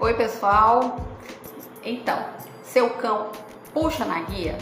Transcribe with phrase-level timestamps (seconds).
[0.00, 0.96] Oi, pessoal.
[1.84, 2.24] Então,
[2.62, 3.32] seu cão
[3.74, 4.56] puxa na guia?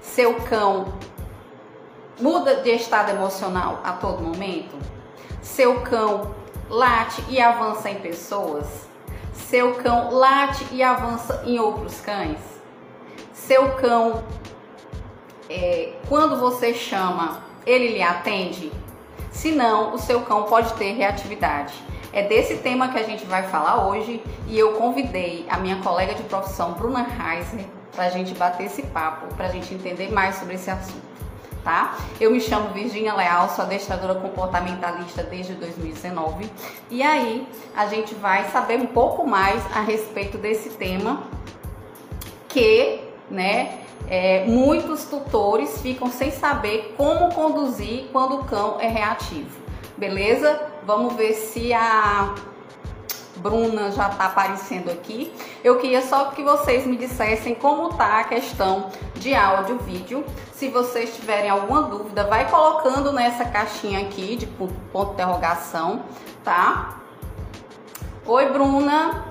[0.00, 0.92] Seu cão
[2.20, 4.76] muda de estado emocional a todo momento?
[5.40, 6.34] Seu cão
[6.68, 8.88] late e avança em pessoas?
[9.32, 12.40] Seu cão late e avança em outros cães?
[13.32, 14.24] Seu cão,
[15.48, 18.72] é, quando você chama, ele lhe atende?
[19.30, 21.85] Se não, o seu cão pode ter reatividade.
[22.16, 26.14] É desse tema que a gente vai falar hoje e eu convidei a minha colega
[26.14, 30.36] de profissão, Bruna Heiser, para a gente bater esse papo, para a gente entender mais
[30.36, 31.04] sobre esse assunto.
[31.62, 31.94] Tá?
[32.18, 36.50] Eu me chamo Virginia Leal, sou adestradora comportamentalista desde 2019
[36.90, 41.22] e aí a gente vai saber um pouco mais a respeito desse tema
[42.48, 49.66] que, né, é, muitos tutores ficam sem saber como conduzir quando o cão é reativo.
[49.98, 50.75] Beleza?
[50.86, 52.32] Vamos ver se a
[53.38, 55.34] Bruna já está aparecendo aqui.
[55.64, 60.24] Eu queria só que vocês me dissessem como tá a questão de áudio, vídeo.
[60.52, 66.04] Se vocês tiverem alguma dúvida, vai colocando nessa caixinha aqui de ponto de interrogação,
[66.44, 67.00] tá?
[68.24, 69.24] Oi, Bruna.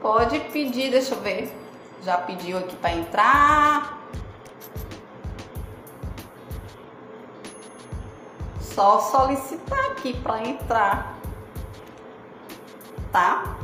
[0.00, 1.52] Pode pedir, deixa eu ver.
[2.04, 4.05] Já pediu aqui para entrar.
[8.76, 11.18] Só solicitar aqui para entrar.
[13.10, 13.56] Tá?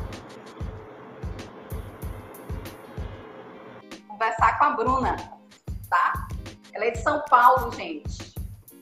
[4.09, 5.17] Conversar com a Bruna,
[5.91, 6.27] tá?
[6.73, 8.33] Ela é de São Paulo, gente.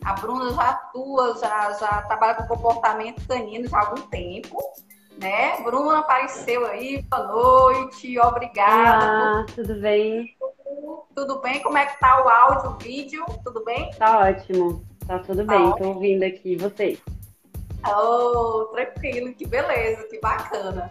[0.05, 4.57] A Bruna já atua, já, já trabalha com comportamento canino já há algum tempo
[5.19, 5.61] né?
[5.63, 9.05] Bruna apareceu aí, boa noite, obrigada.
[9.05, 10.35] Olá, tudo bem?
[11.15, 11.61] Tudo bem?
[11.61, 13.27] Como é que tá o áudio, o vídeo?
[13.45, 13.91] Tudo bem?
[13.99, 15.77] Tá ótimo, tá tudo bem, ótimo.
[15.79, 17.03] tô ouvindo aqui vocês.
[17.85, 20.91] Oh, tranquilo, que beleza, que bacana.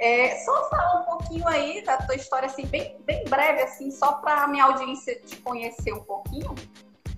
[0.00, 4.14] É, só falar um pouquinho aí da tua história, assim, bem, bem breve, assim, só
[4.14, 6.54] para a minha audiência te conhecer um pouquinho.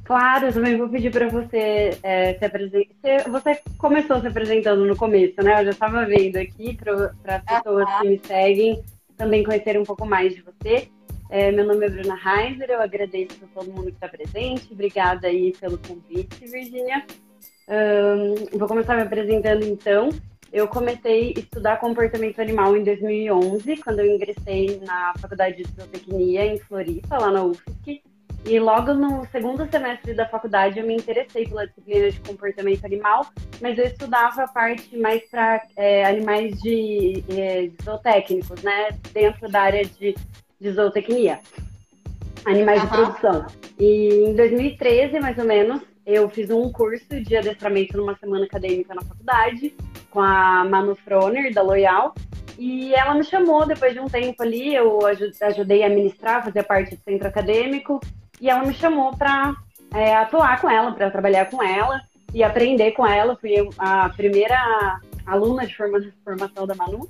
[0.04, 3.30] Claro, eu também vou pedir para você é, se apresentar.
[3.30, 5.60] Você começou se apresentando no começo, né?
[5.60, 8.82] Eu já estava vendo aqui para as pessoas que me seguem
[9.16, 10.88] também conhecerem um pouco mais de você.
[11.34, 14.70] É, meu nome é Bruna Heiser, eu agradeço a todo mundo que está presente.
[14.70, 17.06] Obrigada aí pelo convite, Virginia.
[17.66, 20.10] Um, vou começar me apresentando então.
[20.52, 26.44] Eu comecei a estudar comportamento animal em 2011, quando eu ingressei na Faculdade de Zootecnia
[26.44, 28.02] em Floripa, lá na UFSC.
[28.44, 33.26] E logo no segundo semestre da faculdade eu me interessei pela disciplina de comportamento animal,
[33.58, 38.88] mas eu estudava a parte mais para é, animais de, é, zootécnicos, né?
[39.14, 40.14] Dentro da área de,
[40.62, 41.40] de zootecnia,
[42.44, 42.88] animais uhum.
[42.88, 43.46] de produção.
[43.78, 48.94] E em 2013, mais ou menos, eu fiz um curso de adestramento numa semana acadêmica
[48.94, 49.74] na faculdade
[50.10, 52.14] com a Manu Froner, da Loyal.
[52.58, 55.00] E ela me chamou depois de um tempo ali, eu
[55.40, 57.98] ajudei a ministrar, fazer parte do centro acadêmico.
[58.40, 59.54] E ela me chamou para
[59.94, 62.00] é, atuar com ela, para trabalhar com ela
[62.32, 63.36] e aprender com ela.
[63.36, 67.08] Fui a primeira aluna de formação da Manu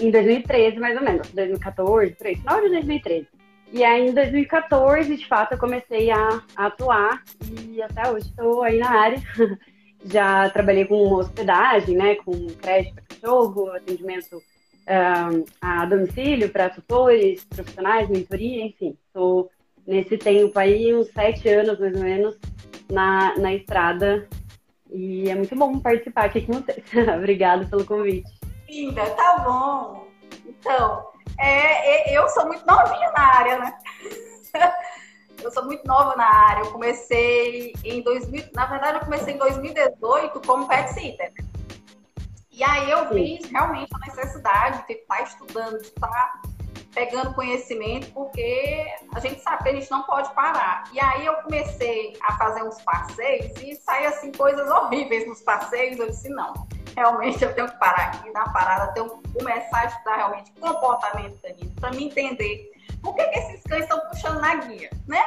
[0.00, 3.26] em 2013, mais ou menos, 2014, por aí, final de 2013.
[3.72, 7.22] E aí, em 2014, de fato, eu comecei a, a atuar
[7.68, 9.22] e até hoje estou aí na área.
[10.06, 14.42] Já trabalhei com hospedagem, né, com creche para cachorro, atendimento
[14.86, 18.96] um, a domicílio para tutores, profissionais, mentoria, enfim.
[19.06, 19.50] Estou
[19.86, 22.38] nesse tempo aí, uns sete anos mais ou menos,
[22.90, 24.28] na, na estrada.
[24.92, 26.84] E é muito bom participar aqui com vocês.
[27.16, 28.43] Obrigada pelo convite.
[28.74, 30.08] Linda, tá bom.
[30.44, 31.08] Então,
[31.38, 33.78] é, é, eu sou muito novinha na área, né?
[35.40, 36.62] eu sou muito nova na área.
[36.62, 41.32] Eu comecei em 2000, na verdade, eu comecei em 2018 como pet sitter.
[42.50, 46.42] E aí eu vi realmente a necessidade de estar estudando, de estar
[46.94, 50.84] pegando conhecimento, porque a gente sabe que a gente não pode parar.
[50.92, 55.98] E aí eu comecei a fazer uns passeios e saí assim coisas horríveis nos passeios.
[55.98, 56.54] Eu disse, não,
[56.96, 61.40] realmente eu tenho que parar aqui na parada, tenho que começar a estudar realmente comportamento
[61.42, 65.22] canino, para me entender por que, que esses cães estão puxando na guia, né?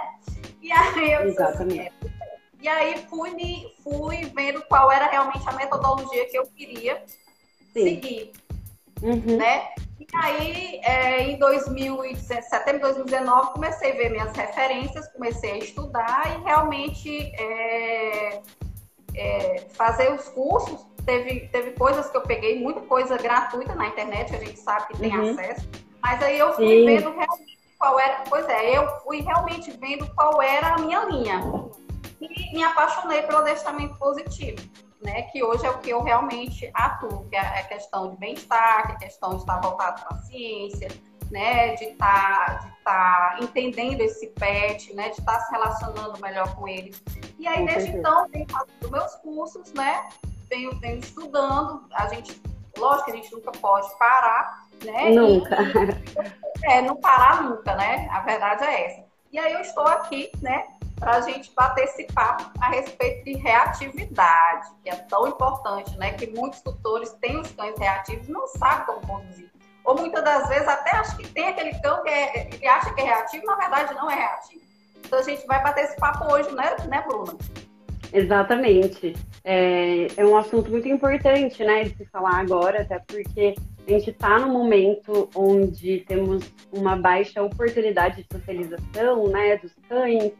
[0.62, 1.92] E aí eu disse assim, é.
[2.60, 3.32] E aí fui,
[3.84, 7.04] fui vendo qual era realmente a metodologia que eu queria
[7.74, 7.84] Sim.
[7.84, 8.32] seguir.
[9.04, 9.38] Uhum.
[9.38, 9.70] Né?
[10.14, 15.58] E aí, é, em 2017, setembro de 2019, comecei a ver minhas referências, comecei a
[15.58, 18.42] estudar e realmente é,
[19.16, 20.86] é, fazer os cursos.
[21.06, 25.00] Teve, teve coisas que eu peguei, muita coisa gratuita na internet, a gente sabe que
[25.00, 25.32] tem uhum.
[25.32, 25.68] acesso.
[26.02, 26.86] Mas aí eu fui Sim.
[26.86, 28.24] vendo realmente qual era.
[28.30, 31.42] Pois é, eu fui realmente vendo qual era a minha linha.
[32.20, 34.58] E me apaixonei pelo adestramento positivo.
[35.02, 38.88] Né, que hoje é o que eu realmente atuo, que é a questão de bem-estar,
[38.88, 40.90] que é a questão de estar voltado para a ciência,
[41.32, 46.20] né, de estar tá, de tá entendendo esse pet, né, de estar tá se relacionando
[46.22, 46.96] melhor com ele.
[47.38, 50.08] E aí, desde então, tenho feito meus cursos, né,
[50.50, 52.42] venho, venho estudando, a gente,
[52.78, 55.10] lógico que a gente nunca pode parar, né?
[55.10, 55.58] Nunca.
[55.62, 58.08] E, é, não parar nunca, né?
[58.12, 59.06] A verdade é essa.
[59.32, 60.66] E aí eu estou aqui, né,
[61.00, 66.14] para a gente bater esse papo a respeito de reatividade, que é tão importante, né?
[66.14, 69.52] Que muitos tutores têm os cães reativos não sabem como conduzir.
[69.86, 73.02] Ou muitas das vezes até acho que tem aquele cão que, é, que acha que
[73.02, 74.62] é reativo, na verdade não é reativo.
[75.06, 77.38] Então a gente vai bater esse papo hoje, né, né Bruna?
[78.12, 79.16] Exatamente.
[79.44, 83.56] É, é um assunto muito importante, né, de se falar agora, até porque
[83.88, 90.34] a gente está num momento onde temos uma baixa oportunidade de socialização, né, dos cães,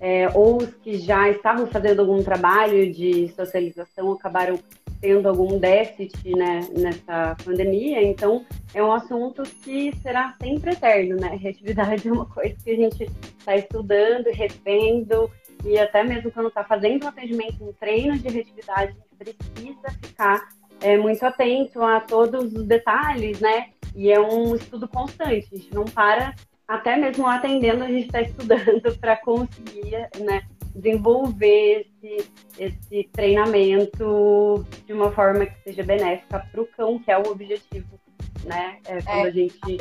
[0.00, 4.58] é, ou os que já estavam fazendo algum trabalho de socialização acabaram
[5.00, 8.02] tendo algum déficit né, nessa pandemia.
[8.02, 8.44] Então,
[8.74, 11.36] é um assunto que será sempre eterno, né?
[11.40, 15.30] Reatividade é uma coisa que a gente está estudando, revendo,
[15.64, 19.90] e até mesmo quando está fazendo um atendimento, um treino de reatividade, a gente precisa
[20.02, 20.48] ficar
[20.80, 23.68] é, muito atento a todos os detalhes, né?
[23.94, 26.34] E é um estudo constante, a gente não para,
[26.70, 34.92] até mesmo atendendo, a gente está estudando para conseguir né, desenvolver esse, esse treinamento de
[34.92, 38.00] uma forma que seja benéfica para o cão, que é o objetivo,
[38.44, 38.78] né?
[38.86, 39.78] É, quando é, a gente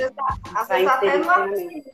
[0.55, 1.91] às vezes, até no atendimento,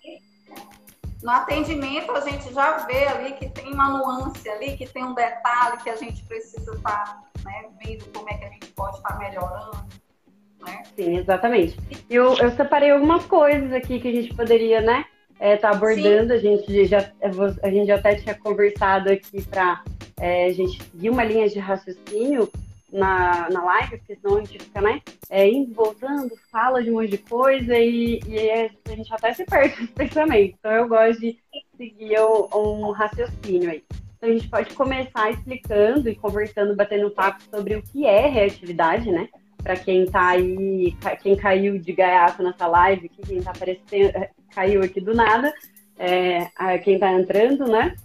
[1.21, 5.13] no atendimento a gente já vê ali que tem uma nuance ali, que tem um
[5.13, 8.95] detalhe que a gente precisa estar tá, né, vendo como é que a gente pode
[8.95, 10.04] estar tá melhorando.
[10.65, 10.83] Né?
[10.95, 11.77] Sim, exatamente.
[12.09, 15.05] Eu, eu separei algumas coisas aqui que a gente poderia, né?
[15.39, 16.33] é, tá abordando.
[16.33, 17.11] A gente, já,
[17.61, 19.83] a gente já até tinha conversado aqui para
[20.19, 22.49] é, a gente seguir uma linha de raciocínio
[22.91, 26.93] na, na live, porque senão a gente fica, né, é, indo, voltando, fala de um
[26.93, 30.55] monte de coisa e, e a gente até se perde nos pensamentos.
[30.59, 31.37] Então eu gosto de
[31.75, 33.83] seguir um, um raciocínio aí.
[34.17, 38.27] Então a gente pode começar explicando e conversando, batendo um papo sobre o que é
[38.27, 39.27] reatividade, né?
[39.65, 44.13] Para quem tá aí, quem caiu de gaiato nessa live, quem tá aparecendo,
[44.53, 45.51] caiu aqui do nada,
[45.97, 47.95] é, quem está entrando, né?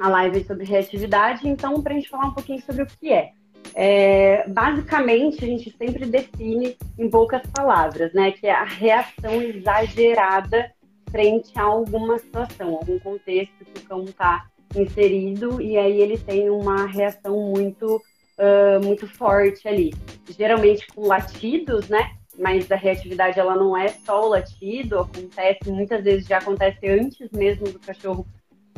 [0.00, 3.30] A live sobre reatividade, então, para a gente falar um pouquinho sobre o que é.
[3.72, 4.48] é.
[4.48, 8.32] Basicamente, a gente sempre define em poucas palavras, né?
[8.32, 10.72] Que é a reação exagerada
[11.08, 14.44] frente a alguma situação, algum contexto que o cão está
[14.74, 18.02] inserido, e aí ele tem uma reação muito,
[18.40, 19.94] uh, muito forte ali.
[20.36, 22.10] Geralmente com latidos, né?
[22.40, 27.30] mas a reatividade ela não é só o latido, acontece, muitas vezes já acontece antes
[27.30, 28.26] mesmo do cachorro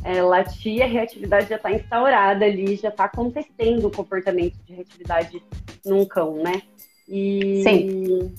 [0.04, 5.42] é, latir, a reatividade já está instaurada ali, já está acontecendo o comportamento de reatividade
[5.86, 6.60] num cão, né?
[7.08, 8.34] E, Sim.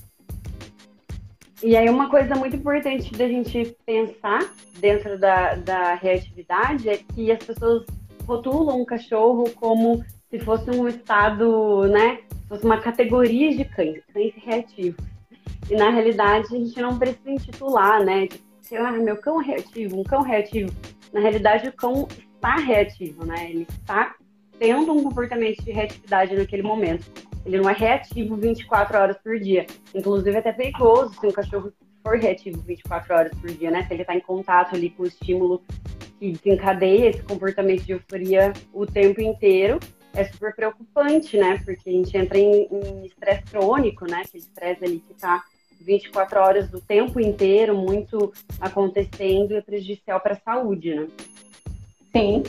[1.62, 4.40] E aí uma coisa muito importante da gente pensar
[4.78, 7.86] dentro da, da reatividade é que as pessoas
[8.26, 10.04] rotulam o cachorro como
[10.34, 12.18] se fosse um estado, né?
[12.28, 15.04] Se fosse uma categoria de cães, cães reativos.
[15.70, 18.26] E na realidade a gente não precisa intitular, né?
[18.26, 20.74] De, ah, meu cão reativo, um cão reativo.
[21.12, 23.48] Na realidade o cão está reativo, né?
[23.48, 24.16] Ele está
[24.58, 27.06] tendo um comportamento de reatividade naquele momento.
[27.46, 29.66] Ele não é reativo 24 horas por dia.
[29.94, 31.72] Inclusive é até perigoso se um cachorro
[32.02, 33.84] for reativo 24 horas por dia, né?
[33.84, 35.62] Se ele está em contato ali com o estímulo
[36.18, 39.78] que desencadeia esse comportamento de euforia o tempo inteiro,
[40.14, 41.60] é super preocupante, né?
[41.64, 44.22] Porque a gente entra em estresse crônico, né?
[44.24, 45.42] Aquele estresse ali que está
[45.80, 51.08] 24 horas do tempo inteiro, muito acontecendo e é prejudicial para a saúde, né?
[52.12, 52.42] Sim,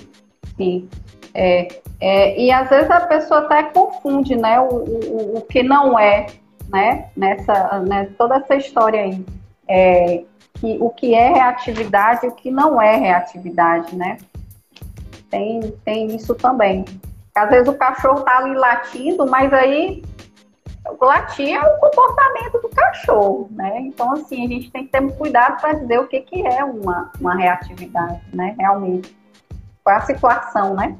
[0.56, 0.90] sim.
[1.34, 1.68] É,
[2.00, 6.28] é, e às vezes a pessoa até confunde, né, o, o, o que não é,
[6.70, 9.26] né, nessa, né, toda essa história aí.
[9.68, 14.18] É, que, o que é reatividade e o que não é reatividade, né?
[15.30, 16.86] Tem, tem isso também.
[17.36, 20.02] Às vezes o cachorro tá ali latindo, mas aí
[21.02, 23.80] latir é o comportamento do cachorro, né?
[23.82, 27.12] Então, assim, a gente tem que ter cuidado para dizer o que, que é uma,
[27.20, 28.56] uma reatividade, né?
[28.58, 29.16] Realmente.
[29.84, 30.98] Qual é a situação, né?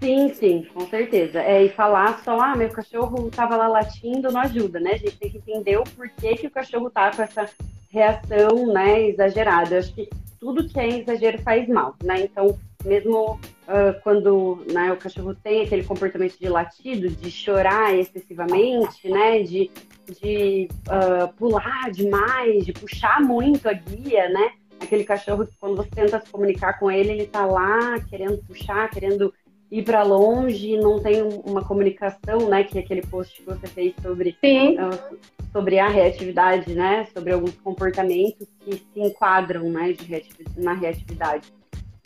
[0.00, 1.40] Sim, sim, com certeza.
[1.40, 4.92] É, e falar só, ah, meu cachorro estava lá latindo, não ajuda, né?
[4.94, 7.48] A gente tem que entender o porquê que o cachorro tá com essa
[7.90, 9.74] reação, né, exagerada.
[9.74, 10.08] Eu acho que
[10.40, 12.22] tudo que é exagero faz mal, né?
[12.22, 19.08] Então, mesmo uh, quando né, o cachorro tem aquele comportamento de latido, de chorar excessivamente,
[19.08, 19.70] né, de,
[20.20, 25.90] de uh, pular demais, de puxar muito a guia, né, aquele cachorro que quando você
[25.90, 29.32] tenta se comunicar com ele, ele tá lá querendo puxar, querendo
[29.72, 32.62] ir para longe, não tem uma comunicação, né?
[32.62, 35.18] Que é aquele post que você fez sobre, uh,
[35.50, 37.06] sobre a reatividade, né?
[37.14, 40.24] Sobre alguns comportamentos que se enquadram né, de
[40.58, 41.50] na reatividade.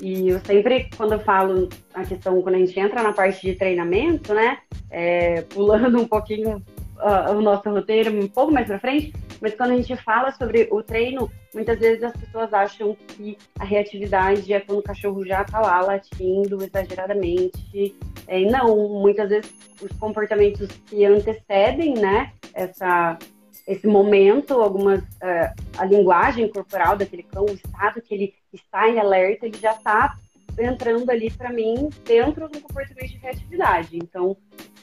[0.01, 3.55] E eu sempre, quando eu falo a questão, quando a gente entra na parte de
[3.55, 4.59] treinamento, né?
[4.91, 6.63] É, pulando um pouquinho
[6.99, 10.69] uh, o nosso roteiro um pouco mais para frente, mas quando a gente fala sobre
[10.71, 15.43] o treino, muitas vezes as pessoas acham que a reatividade é quando o cachorro já
[15.43, 17.95] está lá latindo exageradamente.
[18.27, 23.19] É, não, muitas vezes os comportamentos que antecedem, né, essa,
[23.67, 28.99] esse momento, algumas uh, a linguagem corporal daquele cão, o estado que ele está em
[28.99, 30.17] alerta, ele já está
[30.59, 33.97] entrando ali para mim dentro do comportamento de reatividade.
[33.97, 34.37] Então,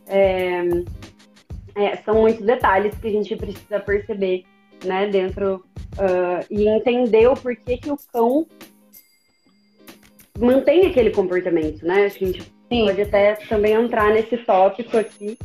[0.08, 0.62] é,
[1.76, 4.46] é, são muitos detalhes que a gente precisa perceber,
[4.86, 5.64] né, dentro
[5.94, 8.46] uh, e entender o porquê que o cão
[10.38, 12.06] mantém aquele comportamento, né?
[12.06, 12.86] Acho que a gente Sim.
[12.86, 15.38] pode até também entrar nesse tópico aqui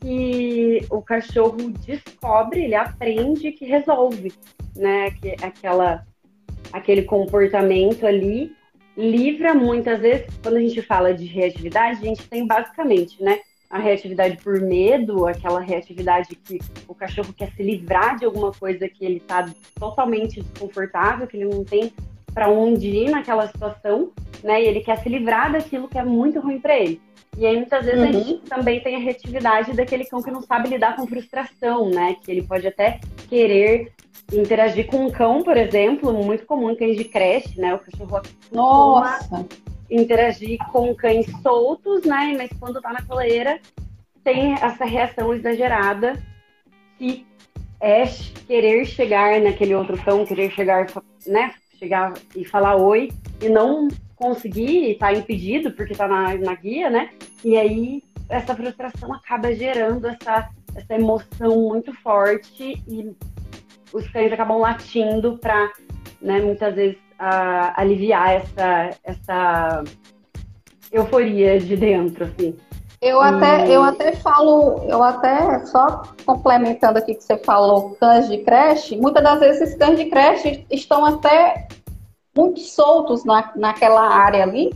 [0.00, 4.32] que o cachorro descobre, ele aprende que resolve,
[4.74, 5.10] né?
[5.10, 6.06] Que aquela
[6.72, 8.54] aquele comportamento ali
[8.96, 13.40] livra muitas vezes quando a gente fala de reatividade, a gente tem basicamente, né?
[13.68, 18.88] a reatividade por medo, aquela reatividade que o cachorro quer se livrar de alguma coisa
[18.88, 21.92] que ele está totalmente desconfortável, que ele não tem
[22.32, 24.62] para onde ir naquela situação, né?
[24.62, 27.00] E ele quer se livrar daquilo que é muito ruim para ele.
[27.36, 28.08] E aí muitas vezes uhum.
[28.08, 32.16] a gente também tem a reatividade daquele cão que não sabe lidar com frustração, né?
[32.24, 33.92] Que ele pode até querer
[34.32, 37.74] interagir com um cão, por exemplo, muito comum em cães de creche, né?
[37.74, 39.46] O cachorro Nossa
[39.90, 42.34] interagir com cães soltos, né?
[42.36, 43.60] Mas quando tá na coleira,
[44.24, 46.20] tem essa reação exagerada
[46.98, 47.26] que
[47.80, 48.04] é
[48.46, 50.86] querer chegar naquele outro cão, querer chegar,
[51.26, 51.54] né?
[51.78, 57.10] Chegar e falar oi e não conseguir, tá impedido porque tá na, na guia, né?
[57.44, 63.14] E aí essa frustração acaba gerando essa, essa emoção muito forte e
[63.92, 65.72] os cães acabam latindo para,
[66.20, 69.84] né, muitas vezes a, aliviar essa, essa
[70.90, 72.56] euforia de dentro, assim.
[73.00, 78.38] Eu até, eu até falo, eu até, só complementando aqui que você falou, cães de
[78.38, 81.68] creche, muitas das vezes esses cães de creche estão até
[82.34, 84.72] muito soltos na, naquela área ali,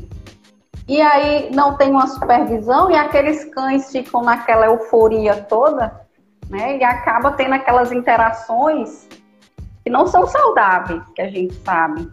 [0.87, 6.01] e aí não tem uma supervisão, e aqueles cães ficam naquela euforia toda,
[6.49, 9.09] né, e acaba tendo aquelas interações
[9.83, 12.09] que não são saudáveis, que a gente sabe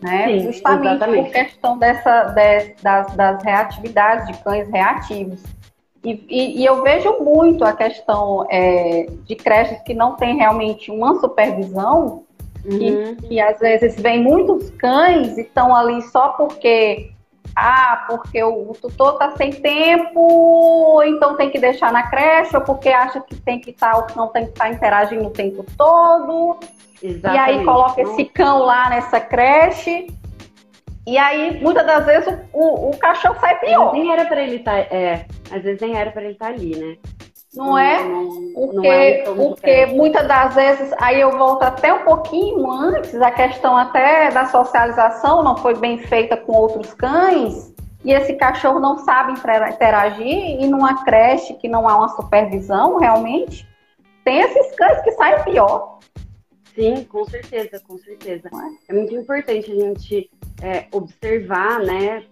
[0.00, 0.26] né?
[0.26, 1.24] Sim, Justamente exatamente.
[1.24, 5.42] por questão dessa, de, das, das reatividades de cães reativos.
[6.04, 10.90] E, e, e eu vejo muito a questão é, de creches que não tem realmente
[10.90, 12.24] uma supervisão,
[12.64, 12.78] uhum.
[13.16, 17.10] que, que às vezes vem muitos cães e estão ali só porque
[17.56, 22.90] ah, porque o, tutor está sem tempo, então tem que deixar na creche, ou porque
[22.90, 26.58] acha que tem que estar, tá, não tem que estar tá interagindo o tempo todo.
[27.02, 27.34] Exatamente.
[27.34, 30.06] E aí coloca esse cão lá nessa creche.
[31.06, 33.92] E aí, muitas das vezes, o, o, o cachorro sai pior.
[33.92, 34.72] Nem era para ele estar.
[34.72, 36.96] Tá, é, às vezes nem era para ele estar tá ali, né?
[37.56, 38.04] Não, é?
[38.04, 43.14] Não, porque, não é porque muitas das vezes, aí eu volto até um pouquinho antes,
[43.14, 48.78] a questão até da socialização não foi bem feita com outros cães, e esse cachorro
[48.78, 53.66] não sabe interagir, e numa creche que não há uma supervisão, realmente,
[54.22, 55.98] tem esses cães que saem pior.
[56.74, 58.50] Sim, com certeza, com certeza.
[58.86, 60.30] É muito importante a gente
[60.62, 62.22] é, observar, né,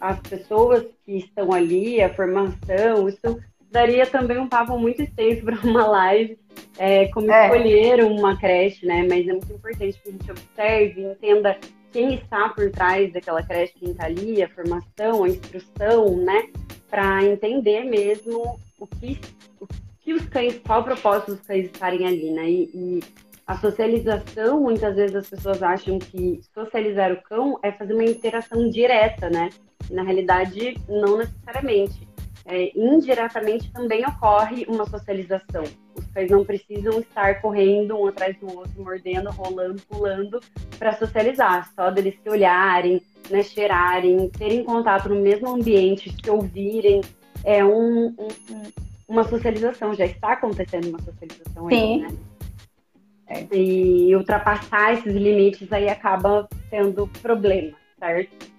[0.00, 3.40] as pessoas que estão ali, a formação, isso
[3.74, 6.38] daria também um papo muito extenso para uma live,
[6.78, 7.46] é, como é.
[7.46, 9.04] escolher uma creche, né?
[9.08, 11.58] Mas é muito importante que a gente observe, entenda
[11.90, 16.50] quem está por trás daquela creche, quem está ali, a formação, a instrução, né?
[16.88, 19.20] Para entender mesmo o que,
[19.60, 19.66] o
[20.00, 22.48] que os cães, qual o propósito dos cães estarem ali, né?
[22.48, 23.00] E, e
[23.44, 28.70] a socialização, muitas vezes as pessoas acham que socializar o cão é fazer uma interação
[28.70, 29.50] direta, né?
[29.90, 32.13] E, na realidade, não necessariamente.
[32.46, 35.64] É, indiretamente também ocorre uma socialização.
[35.96, 40.40] Os cães não precisam estar correndo um atrás do outro, mordendo, rolando, pulando
[40.78, 41.72] para socializar.
[41.74, 47.00] Só deles se olharem, né, cheirarem, terem contato no mesmo ambiente, se ouvirem,
[47.44, 48.28] é um, um,
[49.08, 49.94] uma socialização.
[49.94, 51.74] Já está acontecendo uma socialização Sim.
[51.74, 52.18] aí, né?
[53.26, 53.56] É.
[53.56, 58.52] E ultrapassar esses limites aí acaba sendo problema, certo?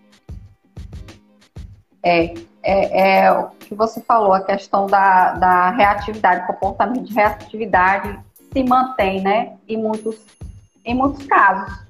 [2.03, 2.33] É,
[2.65, 8.19] é, é, o que você falou, a questão da, da reatividade, comportamento de reatividade
[8.51, 9.53] se mantém, né?
[9.67, 10.25] Em muitos,
[10.83, 11.85] em muitos casos.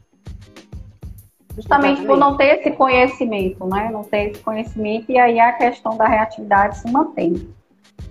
[1.55, 2.07] Justamente Exatamente.
[2.07, 3.89] por não ter esse conhecimento, né?
[3.89, 7.55] Não ter esse conhecimento e aí a questão da reatividade se mantém.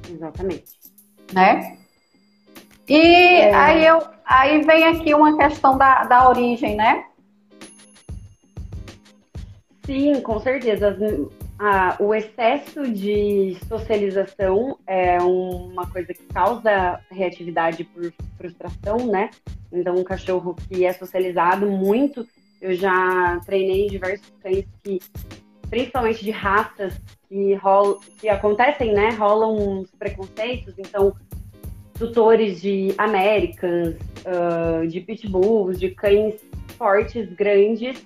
[0.09, 0.73] Exatamente.
[1.35, 1.77] Né?
[2.89, 3.55] E é...
[3.55, 7.05] aí, eu, aí vem aqui uma questão da, da origem, né?
[9.85, 10.97] Sim, com certeza.
[11.59, 19.31] Ah, o excesso de socialização é uma coisa que causa reatividade por frustração, né?
[19.73, 22.27] Então, um cachorro que é socializado muito,
[22.61, 24.99] eu já treinei diversos cães que,
[25.71, 29.11] principalmente de raças, que, rolam, que acontecem, né?
[29.11, 31.15] Rolam uns preconceitos, então,
[31.97, 33.95] tutores de Americans,
[34.27, 36.35] uh, de pitbulls, de cães
[36.77, 38.05] fortes, grandes,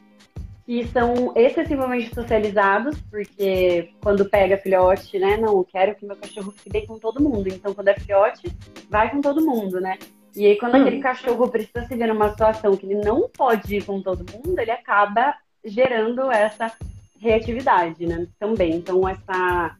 [0.69, 5.39] que são excessivamente socializados, porque quando pega filhote, né?
[5.39, 7.49] Não, quero que meu cachorro fique bem com todo mundo.
[7.49, 8.55] Então, quando é filhote,
[8.91, 9.97] vai com todo mundo, né?
[10.37, 10.83] E aí, quando hum.
[10.83, 14.59] aquele cachorro precisa se ver numa situação que ele não pode ir com todo mundo,
[14.59, 15.35] ele acaba
[15.65, 16.71] gerando essa
[17.19, 18.27] reatividade, né?
[18.39, 18.75] Também.
[18.75, 19.75] Então, essa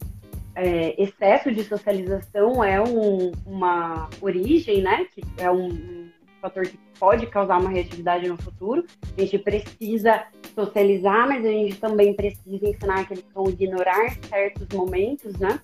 [0.55, 5.05] é, excesso de socialização é um, uma origem, né?
[5.13, 6.09] Que é um
[6.41, 8.85] fator que pode causar uma reatividade no futuro.
[9.17, 14.69] A gente precisa socializar, mas a gente também precisa ensinar aquele cão a ignorar certos
[14.77, 15.61] momentos, né?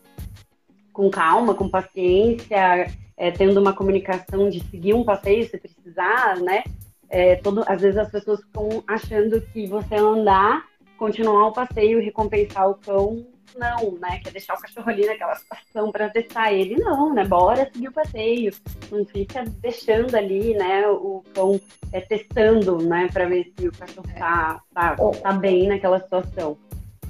[0.92, 6.62] Com calma, com paciência, é, tendo uma comunicação de seguir um passeio se precisar, né?
[7.08, 10.64] É, todo, às vezes as pessoas ficam achando que você andar,
[10.96, 13.24] continuar o passeio recompensar o cão
[13.56, 14.20] não, né?
[14.22, 17.24] Quer deixar o cachorro ali naquela situação para testar ele, não, né?
[17.24, 18.52] Bora seguir o passeio.
[18.90, 21.60] Não fica deixando ali, né, o cão
[21.92, 26.56] é, testando, né, para ver se o cachorro tá, tá, tá bem naquela situação.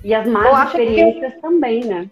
[0.03, 1.41] E as más experiências que...
[1.41, 2.11] também, né?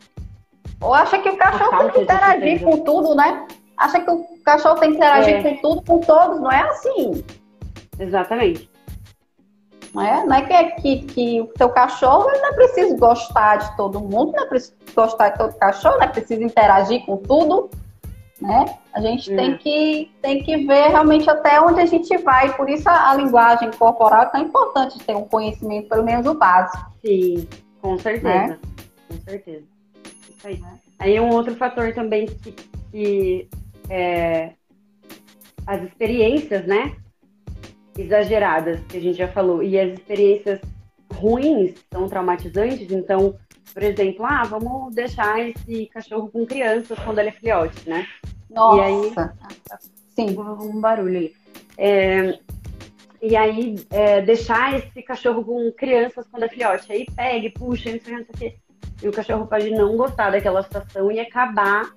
[0.80, 3.46] Ou acha que o cachorro tem que interagir com tudo, né?
[3.76, 5.42] Acha que o cachorro tem que interagir é.
[5.42, 7.24] com tudo, com todos, não é assim.
[7.98, 8.71] Exatamente.
[9.94, 13.56] Não é, não é que, é que, que o seu cachorro não é preciso gostar
[13.56, 17.18] de todo mundo, não é preciso gostar de todo cachorro, não é preciso interagir com
[17.18, 17.70] tudo.
[18.40, 18.64] Né?
[18.92, 22.56] A gente tem, que, tem que ver realmente até onde a gente vai.
[22.56, 26.34] Por isso a, a linguagem corporal é tão importante ter um conhecimento, pelo menos o
[26.34, 26.90] básico.
[27.04, 27.46] Sim,
[27.80, 28.48] com certeza.
[28.48, 28.58] Né?
[29.08, 29.64] Com certeza.
[30.04, 30.64] Isso aí.
[30.98, 32.52] Aí um outro fator também que,
[32.90, 33.48] que
[33.88, 34.52] é,
[35.66, 36.96] as experiências, né?
[37.96, 40.60] Exageradas, que a gente já falou, e as experiências
[41.14, 43.34] ruins são traumatizantes, então,
[43.72, 48.06] por exemplo, ah, vamos deixar esse cachorro com crianças quando ele é filhote, né?
[48.50, 48.78] Nossa!
[48.78, 51.34] E aí, sim, um barulho ali.
[51.76, 52.38] É,
[53.20, 58.00] e aí, é, deixar esse cachorro com crianças quando é filhote, aí pega, puxa, não
[58.00, 58.56] sei o que,
[59.02, 61.92] e o cachorro pode não gostar daquela situação e acabar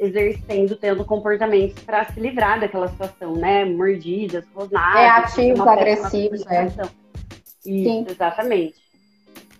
[0.00, 3.66] exercendo, tendo comportamentos para se livrar daquela situação, né?
[3.66, 5.00] Mordidas, rosnadas.
[5.00, 6.66] É ativos, agressivos, é.
[6.66, 6.90] Isso,
[7.62, 8.06] Sim.
[8.08, 8.80] exatamente.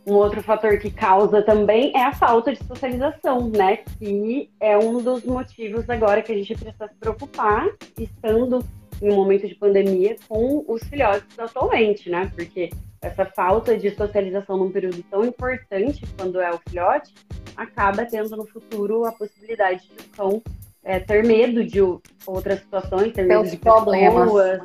[0.06, 3.80] Um outro fator que causa também é a falta de socialização, né?
[3.98, 8.64] Que é um dos motivos agora que a gente precisa se preocupar, estando
[9.02, 12.32] em um momento de pandemia, com os filhotes atualmente, né?
[12.34, 12.70] Porque
[13.00, 17.14] essa falta de socialização num período tão importante, quando é o filhote,
[17.56, 20.42] acaba tendo no futuro a possibilidade de o cão
[20.84, 21.80] é, ter medo de
[22.26, 24.24] outras situações, ter medo de problemas.
[24.24, 24.62] pessoas,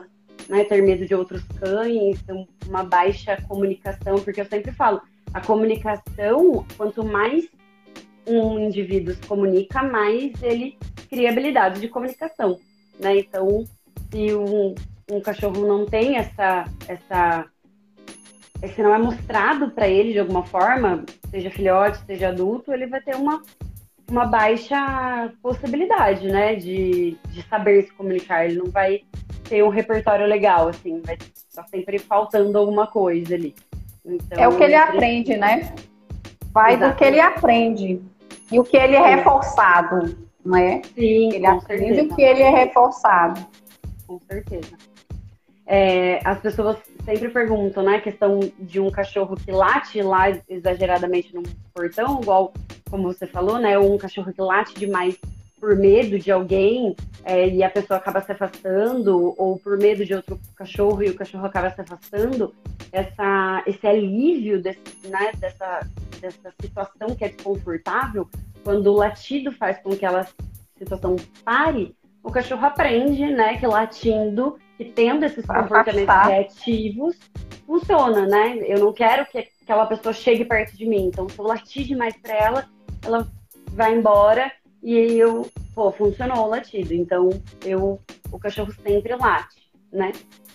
[0.50, 2.24] né, ter medo de outros cães,
[2.68, 5.02] uma baixa comunicação, porque eu sempre falo,
[5.34, 7.48] a comunicação, quanto mais
[8.28, 10.78] um indivíduo se comunica, mais ele
[11.10, 12.60] cria habilidades de comunicação,
[13.00, 13.18] né?
[13.20, 13.64] Então,
[14.10, 14.74] se um,
[15.12, 17.46] um cachorro não tem essa, essa
[18.70, 23.02] se não é mostrado para ele de alguma forma, seja filhote, seja adulto, ele vai
[23.02, 23.42] ter uma,
[24.10, 28.46] uma baixa possibilidade, né, de, de saber se comunicar.
[28.46, 29.02] Ele não vai
[29.44, 33.56] ter um repertório legal, assim, vai estar tá sempre faltando alguma coisa ali.
[34.06, 35.74] Então, é o que ele aprende, né?
[36.52, 36.94] Vai Exatamente.
[36.94, 38.02] do que ele aprende.
[38.52, 40.82] E o que ele é reforçado, né?
[40.94, 42.14] Sim, ele aprende certeza.
[42.14, 43.46] o que ele é reforçado.
[44.06, 44.78] Com certeza.
[45.66, 51.34] É, as pessoas sempre perguntam, né, a questão de um cachorro que late lá exageradamente
[51.34, 52.52] num portão, igual
[52.90, 55.18] como você falou, né, ou um cachorro que late demais
[55.60, 60.14] por medo de alguém é, e a pessoa acaba se afastando, ou por medo de
[60.14, 62.54] outro cachorro e o cachorro acaba se afastando,
[62.92, 65.88] essa, esse alívio desse, né, dessa,
[66.20, 68.28] dessa situação que é desconfortável,
[68.64, 70.28] quando o latido faz com que aquela
[70.78, 77.16] situação pare, o cachorro aprende, né, que latindo que tendo esses comportamentos reativos,
[77.66, 78.58] funciona, né?
[78.68, 81.08] Eu não quero que aquela pessoa chegue perto de mim.
[81.08, 82.70] Então, se eu latir demais para ela,
[83.04, 83.28] ela
[83.72, 86.94] vai embora e aí eu, pô, funcionou o latido.
[86.94, 87.30] Então,
[87.64, 88.00] eu,
[88.32, 90.12] o cachorro sempre late, né?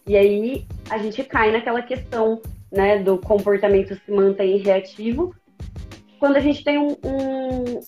[0.06, 5.34] E aí a gente cai naquela questão né, do comportamento se mantém reativo.
[6.18, 7.80] Quando a gente tem um, um,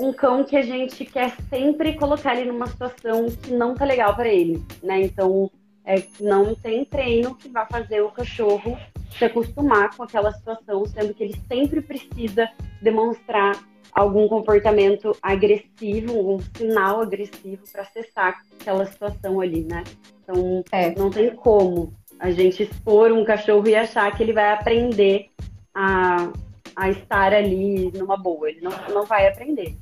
[0.00, 4.16] um cão que a gente quer sempre colocar ele numa situação que não tá legal
[4.16, 5.02] para ele, né?
[5.02, 5.50] Então,
[5.84, 8.78] é, não tem treino que vai fazer o cachorro
[9.10, 12.48] se acostumar com aquela situação, sendo que ele sempre precisa
[12.80, 19.84] demonstrar algum comportamento agressivo, um sinal agressivo para acessar aquela situação ali, né?
[20.22, 20.94] Então, é.
[20.94, 25.28] não tem como a gente expor um cachorro e achar que ele vai aprender
[25.74, 26.30] a,
[26.76, 28.48] a estar ali numa boa.
[28.48, 29.76] Ele não, não vai aprender.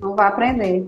[0.00, 0.86] Não vai aprender.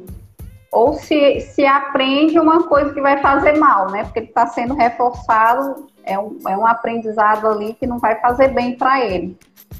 [0.72, 4.04] Ou se, se aprende uma coisa que vai fazer mal, né?
[4.04, 8.48] Porque ele está sendo reforçado, é um, é um aprendizado ali que não vai fazer
[8.48, 9.36] bem para ele.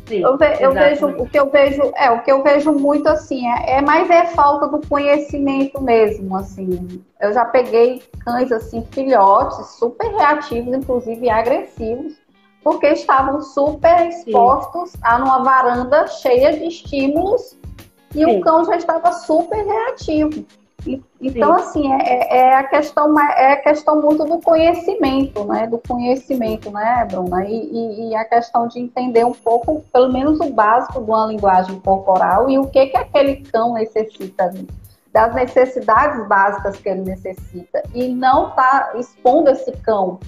[0.07, 3.07] Sim, eu, ve, eu vejo o que eu vejo é o que eu vejo muito
[3.09, 8.85] assim é, é mais é falta do conhecimento mesmo assim eu já peguei cães assim
[8.90, 12.14] filhotes super reativos inclusive agressivos
[12.64, 14.99] porque estavam super expostos Sim.
[15.03, 17.57] a uma varanda cheia de estímulos
[18.14, 18.38] e Sim.
[18.38, 20.44] o cão já estava super reativo
[21.20, 21.64] então, Sim.
[21.64, 25.66] assim, é, é, é, a questão, é a questão muito do conhecimento, né?
[25.66, 27.44] Do conhecimento, né, Bruna?
[27.44, 31.27] E, e, e, a questão de entender um pouco, pelo menos o básico de uma
[31.27, 34.53] linguagem corporal e o que, que aquele cão necessita
[35.12, 37.83] das necessidades básicas que ele necessita.
[37.94, 40.18] E não tá expondo esse cão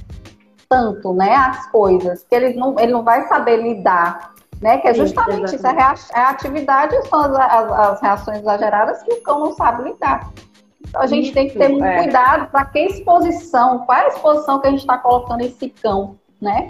[0.68, 4.78] tanto, né, as coisas, que ele não, ele não vai saber lidar né?
[4.78, 5.82] Que é justamente Sim, isso, é
[6.14, 10.30] a, atividade são as, as, as, reações exageradas que o cão não sabe lidar.
[10.88, 12.02] Então a gente isso, tem que ter muito é.
[12.02, 16.16] cuidado para que exposição, qual é a exposição que a gente está colocando esse cão,
[16.40, 16.66] né?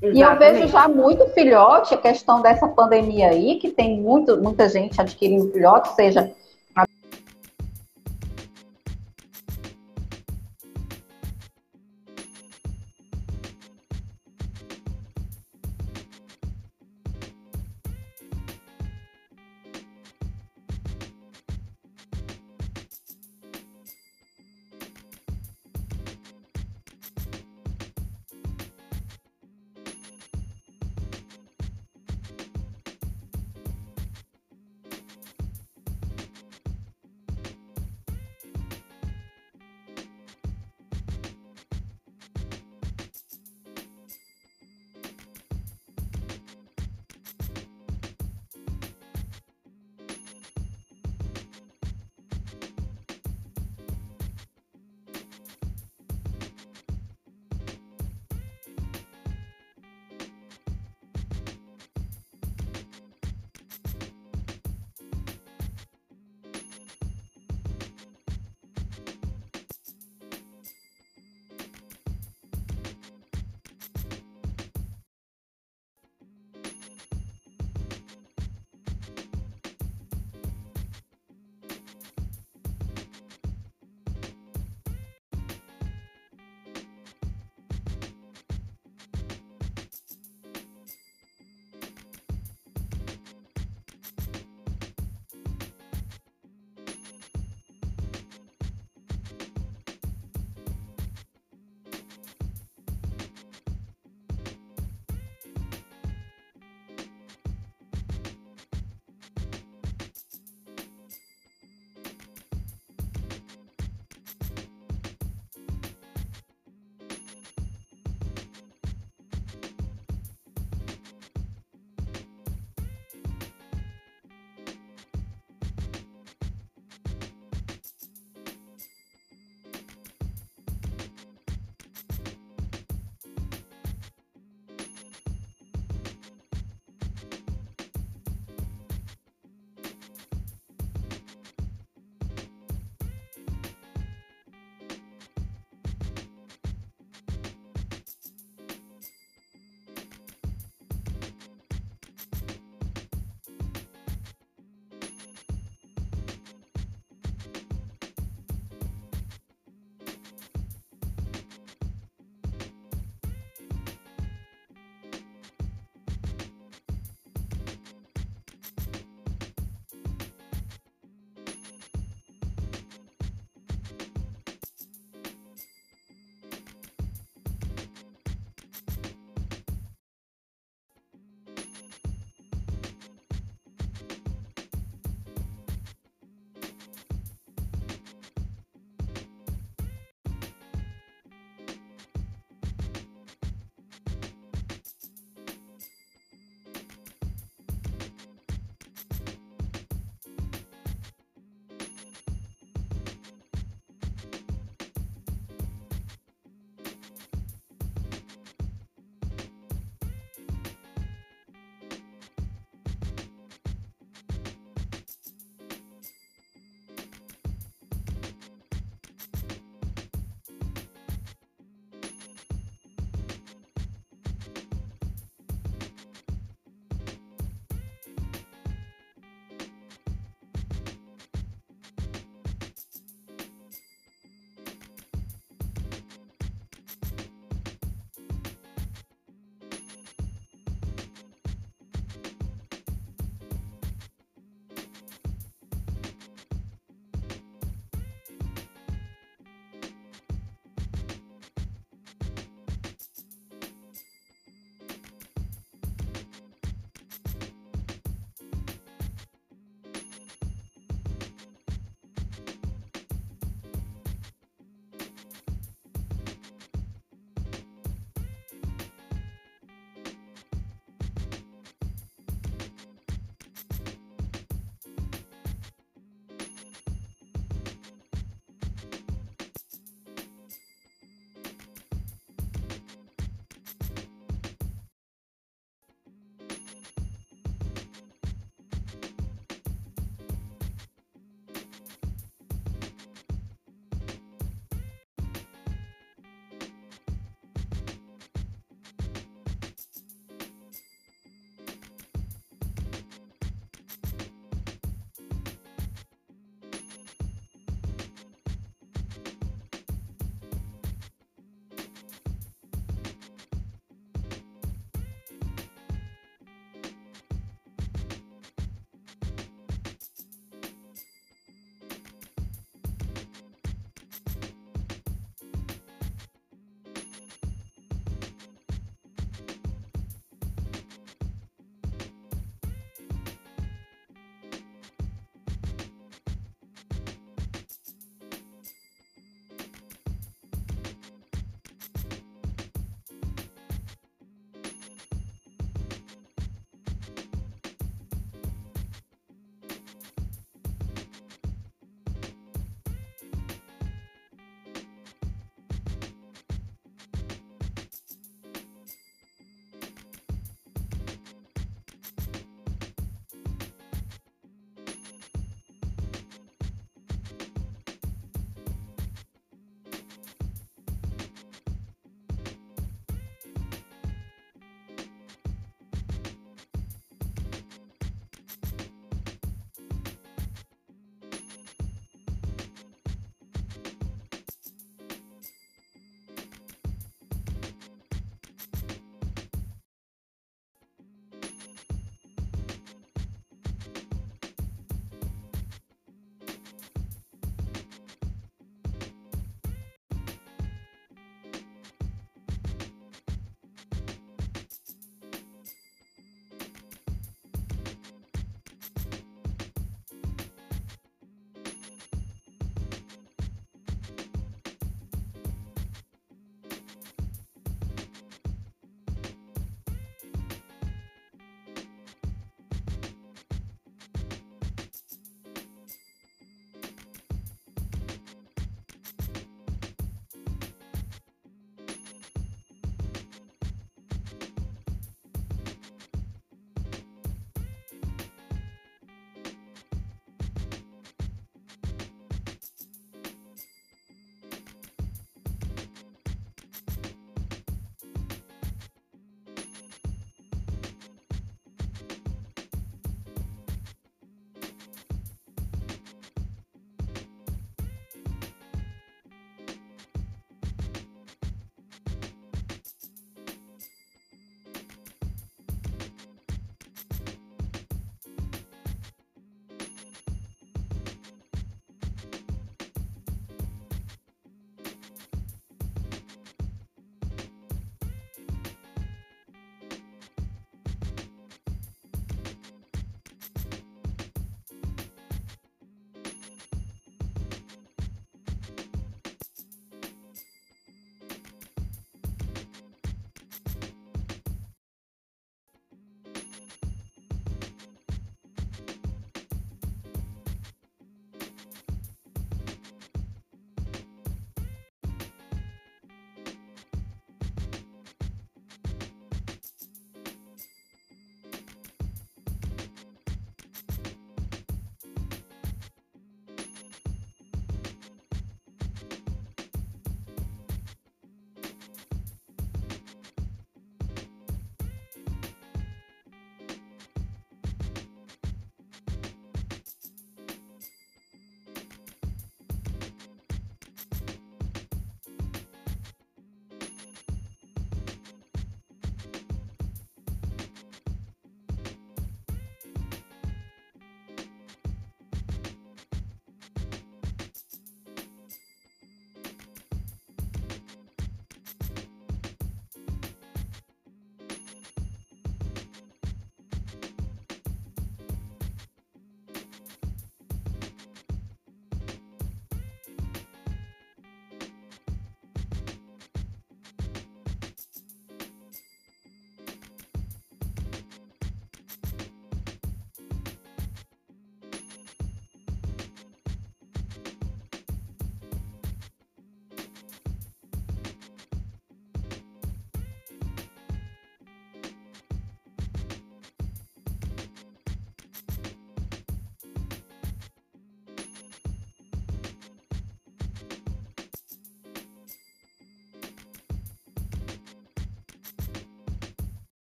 [0.00, 0.16] Exatamente.
[0.16, 4.68] E eu vejo já muito filhote, a questão dessa pandemia aí, que tem muito, muita
[4.68, 6.30] gente adquirindo filhote, seja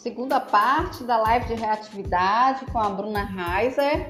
[0.00, 4.08] segunda parte da live de reatividade com a Bruna Reiser.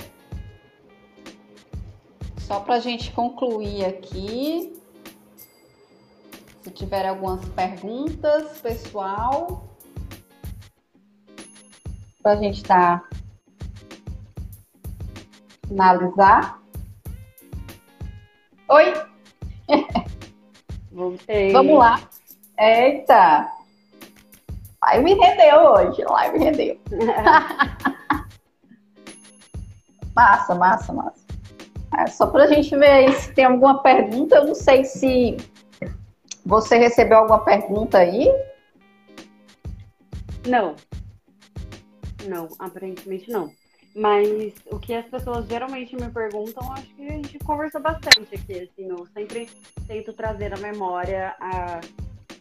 [2.38, 4.80] Só para a gente concluir aqui.
[6.62, 9.64] Se tiver algumas perguntas, pessoal,
[12.22, 13.08] para a gente estar tá
[15.66, 16.62] finalizar.
[18.68, 18.92] Oi!
[20.92, 21.52] Voltei.
[21.52, 22.00] Vamos lá.
[22.58, 23.59] Eita!
[24.90, 26.76] Live rendeu hoje, live rendeu.
[30.16, 31.24] massa, massa, massa.
[31.96, 34.34] É só pra gente ver aí se tem alguma pergunta.
[34.36, 35.36] Eu não sei se
[36.44, 38.28] você recebeu alguma pergunta aí.
[40.48, 40.74] Não.
[42.26, 43.52] Não, aparentemente não.
[43.94, 48.60] Mas o que as pessoas geralmente me perguntam, acho que a gente conversou bastante aqui,
[48.60, 49.48] assim, eu sempre
[49.86, 51.80] tento trazer à memória a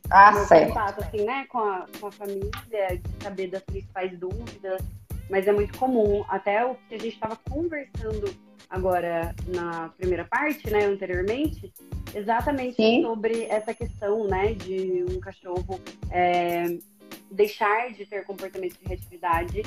[0.10, 0.70] ah, meu certo.
[0.70, 4.82] contato, assim, né, com a, com a família, de saber das principais dúvidas,
[5.30, 8.34] mas é muito comum, até o que a gente estava conversando
[8.70, 11.72] agora na primeira parte, né, anteriormente,
[12.14, 13.04] exatamente Sim.
[13.04, 15.80] sobre essa questão, né, de um cachorro
[16.12, 16.78] é,
[17.32, 19.64] deixar de ter comportamento de reatividade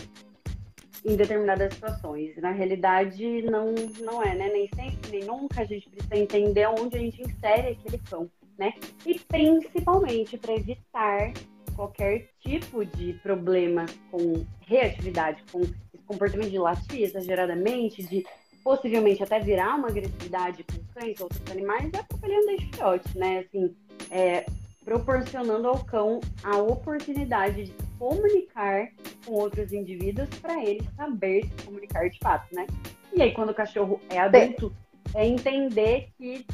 [1.05, 2.37] em determinadas situações.
[2.37, 4.51] Na realidade, não, não é, né?
[4.53, 8.75] Nem sempre, nem nunca a gente precisa entender onde a gente insere aquele cão, né?
[9.07, 11.33] E principalmente para evitar
[11.75, 15.75] qualquer tipo de problema com reatividade, com esse
[16.07, 18.25] comportamento de latir exageradamente, de
[18.63, 23.39] possivelmente até virar uma agressividade com cães ou outros animais, é atropelando desde filhote, né?
[23.41, 23.75] Assim,
[24.11, 24.47] é,
[24.85, 28.89] proporcionando ao cão a oportunidade de comunicar
[29.25, 32.67] com outros indivíduos para ele saber se comunicar de fato, né?
[33.13, 34.73] E aí, quando o cachorro é adulto,
[35.15, 36.47] é entender que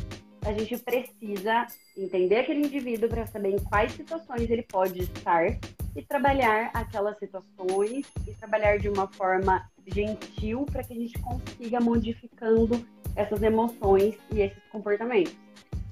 [0.49, 1.67] a gente precisa
[1.97, 5.59] entender aquele indivíduo para saber em quais situações ele pode estar
[5.95, 11.81] e trabalhar aquelas situações e trabalhar de uma forma gentil para que a gente consiga
[11.81, 12.83] modificando
[13.15, 15.37] essas emoções e esses comportamentos.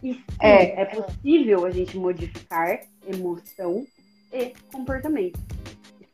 [0.02, 0.80] E sim, é.
[0.80, 3.86] é possível a gente modificar emoção
[4.32, 5.38] e comportamento.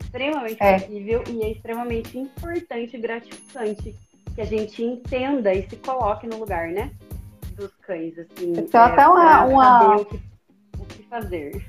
[0.02, 0.81] Extremamente é.
[0.81, 3.94] possível e é extremamente importante e gratificante
[4.35, 6.90] que a gente entenda e se coloque no lugar, né?
[7.93, 8.52] Cães, assim.
[8.56, 9.44] Então, é, até uma.
[9.44, 9.97] uma...
[9.97, 10.20] O, que,
[10.78, 11.66] o que fazer.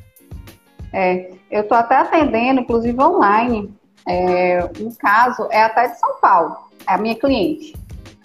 [0.94, 3.74] É, eu estou até atendendo, inclusive online,
[4.08, 6.56] é, um caso, é até de São Paulo,
[6.88, 7.74] é a minha cliente.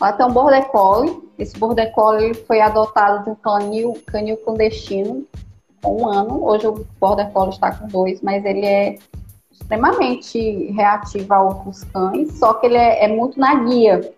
[0.00, 5.26] Ela tem um Border Collie, esse Border Collie foi adotado de um canil, canil clandestino
[5.82, 6.44] com um ano.
[6.44, 8.98] Hoje o Border Collie está com dois, mas ele é
[9.50, 14.12] extremamente reativo a outros cães, só que ele é, é muito na guia.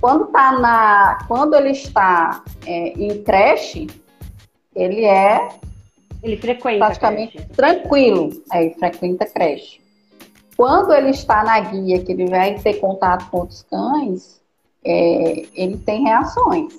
[0.00, 3.88] Quando, tá na, quando ele está é, em creche,
[4.74, 5.48] ele é
[6.22, 9.80] ele frequenta praticamente tranquilo, aí frequenta creche.
[10.56, 14.40] Quando ele está na guia, que ele vai ter contato com outros cães,
[14.84, 16.74] é, ele tem reações.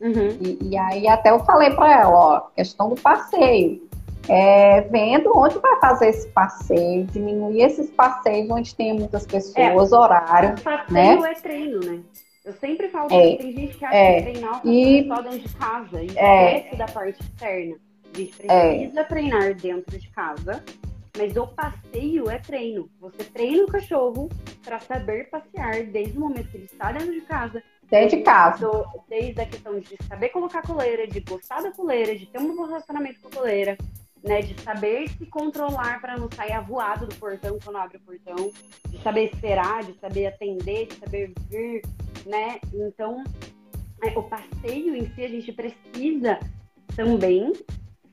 [0.00, 0.36] Uhum.
[0.40, 3.82] E, e, aí até eu falei para ela, ó, questão do passeio.
[4.28, 9.96] É, vendo onde vai fazer esse passeio, diminuir esses passeios onde tem muitas pessoas, é,
[9.96, 10.62] horário.
[10.62, 11.30] Passeio né?
[11.30, 12.00] é treino, né?
[12.44, 15.38] Eu sempre falo é, que tem gente que acha é, que treinar e, só dentro
[15.38, 17.76] de casa e é, esquece da parte externa.
[18.14, 19.04] A gente precisa é.
[19.04, 20.62] treinar dentro de casa
[21.16, 22.90] mas o passeio é treino.
[23.00, 24.28] Você treina o cachorro
[24.64, 27.62] para saber passear desde o momento que ele está dentro de casa.
[27.88, 28.84] Dentro de casa.
[29.08, 32.66] Desde a questão de saber colocar coleira, de gostar da coleira, de ter um bom
[32.66, 33.78] relacionamento com a coleira,
[34.24, 34.40] né?
[34.40, 38.50] De saber se controlar para não sair avoado do portão quando abre o portão,
[38.88, 41.82] de saber esperar, de saber atender, de saber vir,
[42.26, 42.58] né?
[42.72, 43.22] Então,
[44.02, 46.38] é, o passeio em si a gente precisa
[46.96, 47.52] também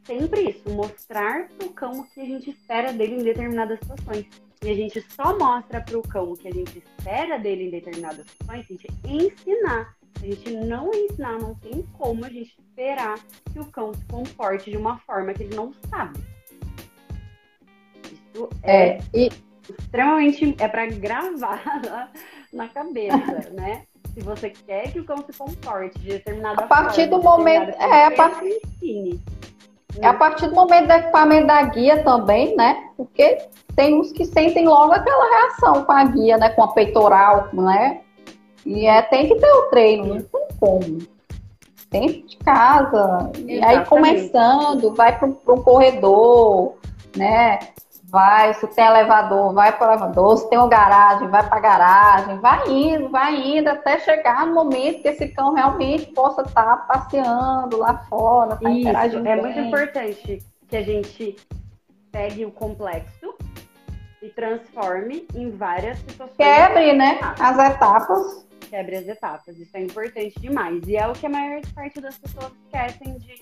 [0.04, 4.26] sempre isso, mostrar para o cão o que a gente espera dele em determinadas situações.
[4.64, 7.70] E a gente só mostra para o cão o que a gente espera dele em
[7.72, 9.96] determinadas situações, a gente ensinar.
[10.18, 13.18] A gente não ensinar, não tem como a gente esperar
[13.52, 16.20] que o cão se comporte de uma forma que ele não sabe.
[18.12, 19.30] Isso é, é e...
[19.80, 22.10] extremamente é para gravar na,
[22.54, 23.84] na cabeça, né?
[24.14, 26.66] Se você quer que o cão se comporte de determinada forma.
[26.66, 27.70] A partir forma, do momento.
[27.82, 28.60] É, a partir.
[28.66, 29.22] Ensine.
[30.00, 32.90] É a partir do momento do equipamento da guia também, né?
[32.96, 33.38] Porque
[33.76, 36.50] tem uns que sentem logo aquela reação com a guia, né?
[36.50, 38.02] Com a peitoral, né?
[38.66, 40.98] E é, tem que ter o treino, não tem como.
[41.90, 43.32] Dentro de casa.
[43.34, 43.54] Exatamente.
[43.54, 46.76] E aí começando, vai para um corredor,
[47.16, 47.60] né?
[48.12, 51.62] vai, se tem elevador, vai para o elevador, se tem uma garagem, vai para a
[51.62, 56.64] garagem, vai indo, vai indo, até chegar no momento que esse cão realmente possa estar
[56.64, 61.38] tá passeando lá fora, tá Isso, é muito importante que a gente
[62.12, 63.34] pegue o complexo
[64.22, 66.36] e transforme em várias situações.
[66.38, 67.18] Quebre, né?
[67.40, 68.46] As etapas.
[68.72, 69.60] Quebre as etapas.
[69.60, 70.82] Isso é importante demais.
[70.88, 73.36] E é o que a maior parte das pessoas esquecem de,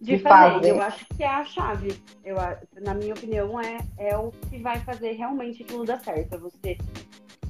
[0.00, 0.54] de, de fazer.
[0.54, 0.70] fazer.
[0.70, 2.02] Eu acho que é a chave.
[2.24, 2.36] Eu,
[2.82, 6.34] na minha opinião, é, é o que vai fazer realmente aquilo dar certo.
[6.34, 6.78] É você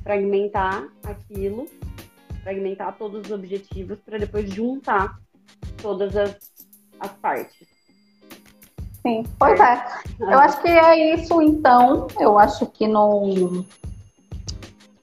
[0.03, 1.67] fragmentar aquilo,
[2.43, 5.17] fragmentar todos os objetivos para depois juntar
[5.81, 6.37] todas as,
[6.99, 7.69] as partes.
[9.01, 9.87] Sim, pois é.
[10.19, 12.09] Eu acho que é isso então.
[12.19, 13.65] Eu acho que não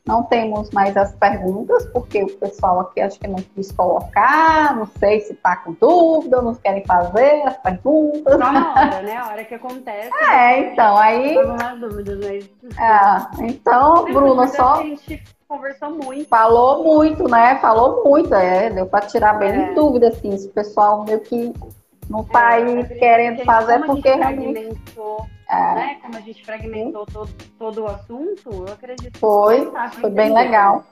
[0.08, 4.88] não temos mais as perguntas, porque o pessoal aqui acho que não quis colocar, não
[5.00, 8.34] sei se está com dúvida, não querem fazer as perguntas.
[8.34, 9.18] Só na hora, né?
[9.18, 10.10] A hora que acontece.
[10.32, 11.36] É, então, aí.
[11.80, 12.50] dúvidas, mas.
[12.80, 14.76] É, então, Bruna, só.
[14.76, 16.28] A gente conversou muito.
[16.30, 17.58] Falou muito, né?
[17.60, 18.70] Falou muito, é.
[18.70, 19.74] Deu para tirar bem é.
[19.74, 20.38] dúvida, assim.
[20.38, 21.54] Se o pessoal meio que
[22.10, 24.78] não está é, aí querendo fazer porque realmente.
[25.50, 25.76] É.
[25.76, 25.98] Né?
[26.02, 30.84] Como a gente fragmentou todo, todo o assunto, eu acredito foi, que foi bem legal.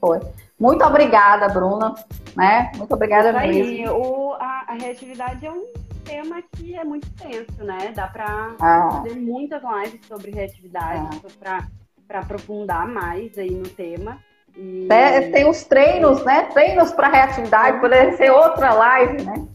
[0.00, 0.20] Foi.
[0.58, 1.94] Muito obrigada, Bruna.
[2.36, 2.72] Né?
[2.76, 3.92] Muito obrigada mesmo.
[3.92, 5.66] O, a, a reatividade é um
[6.04, 7.92] tema que é muito tenso, né?
[7.94, 8.88] Dá para ah.
[8.92, 11.60] fazer muitas lives sobre reatividade, ah.
[12.08, 14.18] para aprofundar mais aí no tema.
[14.56, 14.86] E...
[14.90, 16.42] É, tem os treinos, né?
[16.52, 19.46] Treinos para reatividade, poderia ser outra live, né?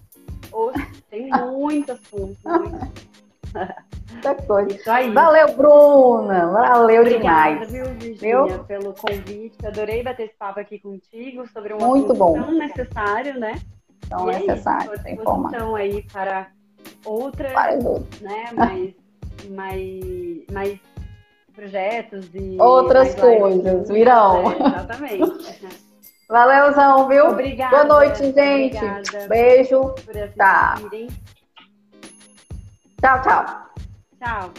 [1.10, 2.38] Tem muito assunto.
[4.12, 4.72] Muita coisa.
[4.72, 5.12] Isso aí.
[5.12, 6.48] Valeu, Bruna.
[6.48, 7.72] Valeu Obrigada, demais.
[7.72, 9.66] Viu, Virginia, pelo convite.
[9.66, 12.34] Adorei bater esse papo aqui contigo sobre um muito assunto bom.
[12.34, 13.60] tão necessário, né?
[14.10, 14.92] Tão e necessário.
[15.06, 16.48] É Então aí para
[17.06, 17.54] outras,
[18.22, 18.50] né?
[18.56, 18.94] Mais,
[19.50, 20.80] mais, mais
[21.54, 24.52] projetos e outras coisas virão.
[24.52, 25.78] É, exatamente.
[26.30, 27.28] Valeuzão, viu?
[27.28, 27.72] Obrigada.
[27.72, 28.78] Boa noite, gente.
[28.78, 29.96] Obrigada Beijo.
[30.38, 30.76] Tá.
[33.02, 33.46] Tchau, tchau.
[34.20, 34.54] Tchau.